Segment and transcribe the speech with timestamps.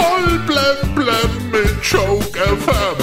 [0.00, 2.96] Voll blem blem mit Joke FM.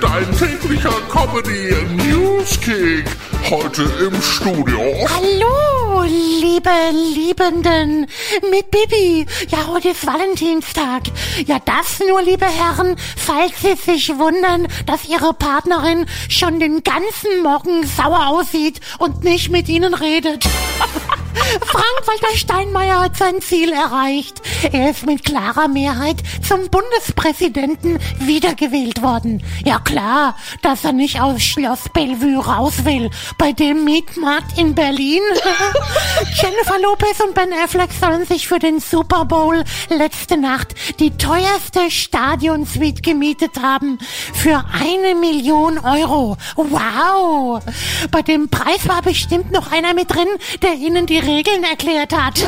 [0.00, 3.04] Dein täglicher Comedy Newskick.
[3.50, 4.78] Heute im Studio.
[5.08, 8.06] Hallo, liebe Liebenden,
[8.50, 9.26] mit Bibi.
[9.48, 11.02] Ja, heute ist Valentinstag.
[11.44, 17.42] Ja, das nur, liebe Herren, falls Sie sich wundern, dass Ihre Partnerin schon den ganzen
[17.42, 20.44] Morgen sauer aussieht und nicht mit Ihnen redet.
[22.04, 24.42] Frank-Walter Steinmeier hat sein Ziel erreicht.
[24.70, 26.16] Er ist mit klarer Mehrheit
[26.46, 29.42] zum Bundespräsidenten wiedergewählt worden.
[29.64, 35.22] Ja klar, dass er nicht aus Schloss Bellevue raus will, bei dem Mietmarkt in Berlin.
[36.42, 41.90] Jennifer Lopez und Ben Affleck sollen sich für den Super Bowl letzte Nacht die teuerste
[41.90, 43.98] Stadionsuite gemietet haben
[44.34, 46.36] für eine Million Euro.
[46.56, 47.62] Wow!
[48.10, 50.28] Bei dem Preis war bestimmt noch einer mit drin,
[50.62, 52.44] der ihnen die Regeln erklärt hat.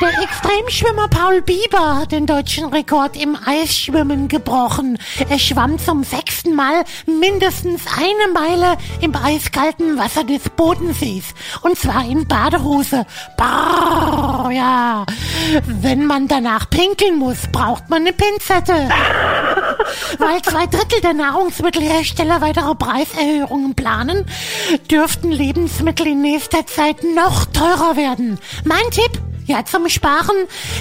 [0.00, 4.98] Der Extremschwimmer Paul Bieber hat den deutschen Rekord im Eisschwimmen gebrochen.
[5.30, 11.24] Er schwamm zum sechsten Mal mindestens eine Meile im eiskalten Wasser des Bodensees.
[11.62, 13.06] Und zwar in Badehose.
[13.38, 15.06] Brrr, ja.
[15.64, 18.90] Wenn man danach pinkeln muss, braucht man eine Pinzette.
[20.18, 24.26] Weil zwei Drittel der Nahrungsmittelhersteller weitere Preiserhöhungen planen,
[24.90, 28.38] dürften Lebensmittel in nächster Zeit noch teurer werden.
[28.64, 29.20] Mein Tipp?
[29.46, 30.36] Ja, zum Sparen